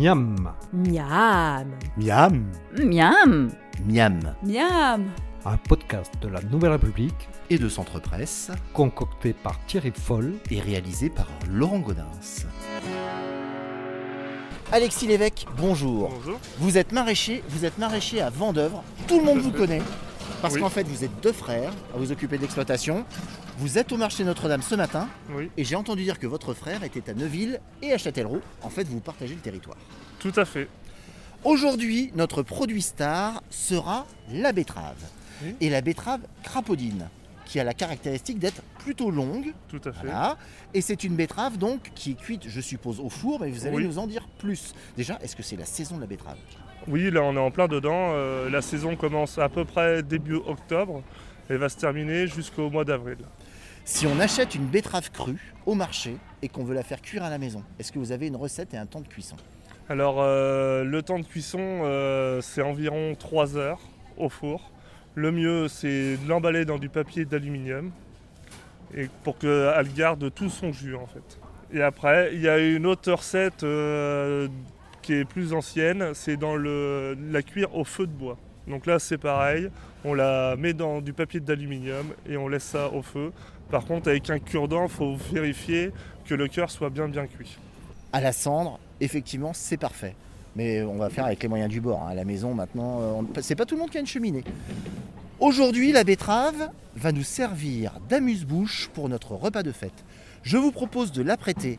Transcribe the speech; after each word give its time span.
Miam, 0.00 0.34
Miam. 0.72 1.66
Miam 1.98 2.46
Miam 2.74 3.50
Miam 3.86 4.34
Miam. 4.42 5.10
un 5.44 5.56
podcast 5.68 6.10
de 6.22 6.28
la 6.28 6.40
Nouvelle 6.40 6.70
République 6.72 7.28
et 7.50 7.58
de 7.58 7.68
Centre 7.68 8.00
Presse 8.00 8.50
concocté 8.72 9.34
par 9.34 9.58
Thierry 9.66 9.92
Foll. 9.94 10.36
et 10.50 10.58
réalisé 10.58 11.10
par 11.10 11.26
Laurent 11.50 11.80
Godin. 11.80 12.06
Alexis 14.72 15.06
Lévesque, 15.06 15.44
bonjour. 15.58 16.08
Bonjour. 16.08 16.38
Vous 16.60 16.78
êtes 16.78 16.92
maraîcher, 16.92 17.44
vous 17.50 17.66
êtes 17.66 17.76
maraîcher 17.76 18.22
à 18.22 18.30
Vendeuvre. 18.30 18.82
Tout 19.06 19.18
le 19.18 19.26
monde 19.26 19.40
vous 19.40 19.50
connaît. 19.58 19.82
Parce 20.40 20.54
Oui. 20.54 20.60
qu'en 20.62 20.70
fait, 20.70 20.84
vous 20.88 21.04
êtes 21.04 21.20
deux 21.22 21.32
frères 21.32 21.72
à 21.94 21.98
vous 21.98 22.10
occuper 22.10 22.38
de 22.38 22.42
l'exploitation. 22.42 23.04
Vous 23.58 23.78
êtes 23.78 23.92
au 23.92 23.96
marché 23.96 24.24
Notre-Dame 24.24 24.62
ce 24.62 24.74
matin 24.74 25.08
Oui, 25.30 25.50
et 25.56 25.64
j'ai 25.64 25.76
entendu 25.76 26.02
dire 26.02 26.18
que 26.18 26.26
votre 26.26 26.54
frère 26.54 26.82
était 26.82 27.10
à 27.10 27.14
Neuville 27.14 27.60
et 27.82 27.92
à 27.92 27.98
Châtellerault. 27.98 28.40
En 28.62 28.70
fait, 28.70 28.84
vous 28.84 29.00
partagez 29.00 29.34
le 29.34 29.40
territoire. 29.40 29.76
tout 30.18 30.32
à 30.36 30.44
fait. 30.44 30.68
Aujourd'hui, 31.44 32.12
notre 32.14 32.42
produit 32.42 32.82
star 32.82 33.42
sera 33.48 34.06
la 34.30 34.52
betterave. 34.52 35.02
Oui. 35.42 35.54
Et 35.62 35.70
la 35.70 35.80
betterave 35.80 36.20
crapaudine, 36.42 37.08
qui 37.46 37.58
a 37.58 37.64
la 37.64 37.72
caractéristique 37.72 38.38
d'être 38.38 38.60
plutôt 38.78 39.10
longue. 39.10 39.54
Tout 39.68 39.80
à 39.86 39.92
fait. 39.92 40.06
Voilà. 40.06 40.36
Et 40.74 40.82
c'est 40.82 41.02
une 41.02 41.16
betterave 41.16 41.56
donc 41.56 41.92
qui 41.94 42.10
est 42.12 42.14
cuite, 42.20 42.42
je 42.46 42.60
suppose, 42.60 43.00
au 43.00 43.08
four, 43.08 43.40
mais 43.40 43.50
vous 43.50 43.66
allez 43.66 43.76
Oui. 43.76 43.84
nous 43.86 43.98
en 43.98 44.06
dire 44.06 44.28
plus. 44.38 44.74
Déjà, 44.98 45.18
est-ce 45.22 45.34
que 45.34 45.42
c'est 45.42 45.56
la 45.56 45.64
saison 45.64 45.96
de 45.96 46.02
la 46.02 46.06
betterave? 46.06 46.36
Oui, 46.88 47.10
là 47.10 47.22
on 47.22 47.34
est 47.34 47.40
en 47.40 47.50
plein 47.50 47.68
dedans. 47.68 48.10
Euh, 48.12 48.48
la 48.50 48.60
saison 48.62 48.94
commence 48.96 49.38
à 49.38 49.48
peu 49.48 49.64
près 49.64 50.02
début 50.02 50.34
octobre 50.36 51.02
et 51.50 51.56
va 51.56 51.68
se 51.68 51.76
terminer 51.76 52.26
jusqu'au 52.28 52.70
mois 52.70 52.84
d'avril. 52.84 53.18
Si 53.84 54.06
on 54.06 54.20
achète 54.20 54.54
une 54.54 54.66
betterave 54.66 55.10
crue 55.10 55.52
au 55.66 55.74
marché 55.74 56.16
et 56.42 56.48
qu'on 56.48 56.64
veut 56.64 56.74
la 56.74 56.84
faire 56.84 57.02
cuire 57.02 57.24
à 57.24 57.30
la 57.30 57.38
maison, 57.38 57.64
est-ce 57.78 57.92
que 57.92 57.98
vous 57.98 58.12
avez 58.12 58.28
une 58.28 58.36
recette 58.36 58.72
et 58.72 58.76
un 58.76 58.86
temps 58.86 59.00
de 59.00 59.08
cuisson? 59.08 59.36
Alors 59.88 60.18
euh, 60.20 60.84
le 60.84 61.02
temps 61.02 61.18
de 61.18 61.24
cuisson 61.24 61.58
euh, 61.58 62.40
c'est 62.40 62.62
environ 62.62 63.16
3 63.18 63.56
heures 63.56 63.80
au 64.16 64.28
four. 64.28 64.70
Le 65.16 65.32
mieux 65.32 65.66
c'est 65.66 66.16
de 66.16 66.28
l'emballer 66.28 66.64
dans 66.64 66.78
du 66.78 66.88
papier 66.88 67.24
d'aluminium 67.24 67.90
et 68.94 69.08
pour 69.24 69.36
qu'elle 69.38 69.92
garde 69.94 70.32
tout 70.32 70.50
son 70.50 70.72
jus 70.72 70.94
en 70.94 71.06
fait. 71.06 71.40
Et 71.72 71.82
après 71.82 72.30
il 72.32 72.40
y 72.40 72.48
a 72.48 72.58
une 72.58 72.86
autre 72.86 73.10
recette 73.10 73.64
euh, 73.64 74.46
qui 75.02 75.14
est 75.14 75.24
plus 75.24 75.52
ancienne, 75.52 76.10
c'est 76.14 76.36
dans 76.36 76.54
le, 76.54 77.16
la 77.32 77.42
cuire 77.42 77.74
au 77.74 77.82
feu 77.82 78.06
de 78.06 78.12
bois. 78.12 78.38
Donc 78.66 78.86
là 78.86 78.98
c'est 78.98 79.18
pareil, 79.18 79.70
on 80.04 80.14
la 80.14 80.56
met 80.56 80.72
dans 80.72 81.00
du 81.00 81.12
papier 81.12 81.40
d'aluminium 81.40 82.06
et 82.28 82.36
on 82.36 82.48
laisse 82.48 82.64
ça 82.64 82.90
au 82.92 83.02
feu. 83.02 83.32
Par 83.70 83.84
contre 83.84 84.08
avec 84.08 84.30
un 84.30 84.38
cure-dent, 84.38 84.84
il 84.84 84.90
faut 84.90 85.16
vérifier 85.32 85.92
que 86.24 86.34
le 86.34 86.48
cœur 86.48 86.70
soit 86.70 86.90
bien 86.90 87.08
bien 87.08 87.26
cuit. 87.26 87.58
À 88.12 88.20
la 88.20 88.32
cendre, 88.32 88.78
effectivement, 89.00 89.52
c'est 89.54 89.76
parfait. 89.76 90.14
Mais 90.56 90.82
on 90.82 90.96
va 90.96 91.10
faire 91.10 91.26
avec 91.26 91.40
les 91.42 91.48
moyens 91.48 91.70
du 91.70 91.80
bord. 91.80 92.02
hein. 92.02 92.10
À 92.10 92.14
la 92.14 92.24
maison, 92.24 92.54
maintenant, 92.54 93.00
euh, 93.00 93.22
c'est 93.40 93.54
pas 93.54 93.64
tout 93.66 93.76
le 93.76 93.80
monde 93.80 93.90
qui 93.90 93.98
a 93.98 94.00
une 94.00 94.06
cheminée. 94.06 94.42
Aujourd'hui, 95.38 95.92
la 95.92 96.02
betterave 96.02 96.70
va 96.96 97.12
nous 97.12 97.22
servir 97.22 97.98
d'amuse-bouche 98.08 98.90
pour 98.92 99.08
notre 99.08 99.32
repas 99.36 99.62
de 99.62 99.70
fête. 99.72 100.04
Je 100.42 100.56
vous 100.56 100.72
propose 100.72 101.12
de 101.12 101.22
l'apprêter 101.22 101.78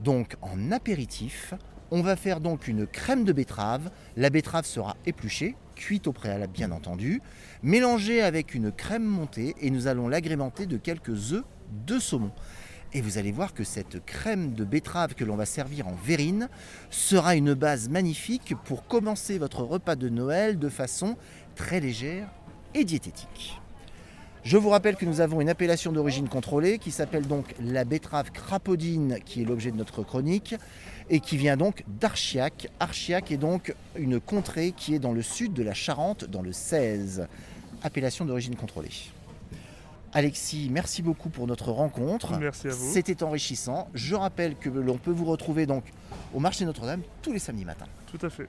donc 0.00 0.36
en 0.42 0.72
apéritif. 0.72 1.54
On 1.94 2.00
va 2.00 2.16
faire 2.16 2.40
donc 2.40 2.68
une 2.68 2.86
crème 2.86 3.22
de 3.22 3.34
betterave. 3.34 3.90
La 4.16 4.30
betterave 4.30 4.64
sera 4.64 4.96
épluchée, 5.04 5.56
cuite 5.76 6.06
au 6.06 6.12
préalable 6.14 6.50
bien 6.50 6.72
entendu, 6.72 7.20
mélangée 7.62 8.22
avec 8.22 8.54
une 8.54 8.72
crème 8.72 9.04
montée 9.04 9.54
et 9.60 9.68
nous 9.68 9.88
allons 9.88 10.08
l'agrémenter 10.08 10.64
de 10.64 10.78
quelques 10.78 11.34
œufs 11.34 11.44
de 11.86 11.98
saumon. 11.98 12.30
Et 12.94 13.02
vous 13.02 13.18
allez 13.18 13.30
voir 13.30 13.52
que 13.52 13.62
cette 13.62 14.02
crème 14.06 14.54
de 14.54 14.64
betterave 14.64 15.14
que 15.14 15.24
l'on 15.24 15.36
va 15.36 15.44
servir 15.44 15.86
en 15.86 15.94
verrine 15.94 16.48
sera 16.88 17.36
une 17.36 17.52
base 17.52 17.90
magnifique 17.90 18.54
pour 18.64 18.86
commencer 18.86 19.36
votre 19.36 19.62
repas 19.62 19.94
de 19.94 20.08
Noël 20.08 20.58
de 20.58 20.70
façon 20.70 21.18
très 21.56 21.80
légère 21.80 22.30
et 22.72 22.84
diététique. 22.84 23.60
Je 24.44 24.56
vous 24.56 24.70
rappelle 24.70 24.96
que 24.96 25.04
nous 25.04 25.20
avons 25.20 25.40
une 25.40 25.48
appellation 25.48 25.92
d'origine 25.92 26.28
contrôlée 26.28 26.78
qui 26.78 26.90
s'appelle 26.90 27.28
donc 27.28 27.54
la 27.60 27.84
betterave 27.84 28.32
crapaudine, 28.32 29.18
qui 29.24 29.42
est 29.42 29.44
l'objet 29.44 29.70
de 29.70 29.76
notre 29.76 30.02
chronique, 30.02 30.56
et 31.10 31.20
qui 31.20 31.36
vient 31.36 31.56
donc 31.56 31.84
d'Archiac. 31.86 32.68
Archiac 32.80 33.30
est 33.30 33.36
donc 33.36 33.72
une 33.96 34.18
contrée 34.18 34.72
qui 34.76 34.94
est 34.94 34.98
dans 34.98 35.12
le 35.12 35.22
sud 35.22 35.52
de 35.52 35.62
la 35.62 35.74
Charente, 35.74 36.24
dans 36.24 36.42
le 36.42 36.52
16. 36.52 37.28
Appellation 37.84 38.24
d'origine 38.24 38.56
contrôlée. 38.56 38.90
Alexis, 40.12 40.68
merci 40.72 41.02
beaucoup 41.02 41.28
pour 41.30 41.46
notre 41.46 41.70
rencontre. 41.70 42.36
Merci 42.38 42.66
à 42.66 42.70
vous. 42.72 42.92
C'était 42.92 43.22
enrichissant. 43.22 43.88
Je 43.94 44.16
rappelle 44.16 44.56
que 44.56 44.68
l'on 44.68 44.98
peut 44.98 45.12
vous 45.12 45.24
retrouver 45.24 45.66
donc 45.66 45.84
au 46.34 46.40
marché 46.40 46.64
Notre-Dame 46.64 47.02
tous 47.22 47.32
les 47.32 47.38
samedis 47.38 47.64
matins. 47.64 47.86
Tout 48.10 48.26
à 48.26 48.28
fait. 48.28 48.48